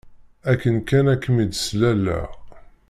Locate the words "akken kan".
0.51-1.05